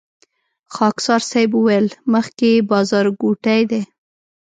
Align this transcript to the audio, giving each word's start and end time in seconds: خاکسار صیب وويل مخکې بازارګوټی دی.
خاکسار 0.75 1.21
صیب 1.31 1.49
وويل 1.57 1.87
مخکې 2.13 2.49
بازارګوټی 2.69 3.61
دی. 3.71 3.81